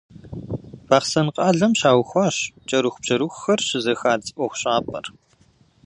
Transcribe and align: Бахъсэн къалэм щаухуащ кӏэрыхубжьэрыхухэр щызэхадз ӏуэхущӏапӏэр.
Бахъсэн 0.87 1.27
къалэм 1.35 1.73
щаухуащ 1.79 2.37
кӏэрыхубжьэрыхухэр 2.67 3.59
щызэхадз 3.67 4.27
ӏуэхущӏапӏэр. 4.35 5.05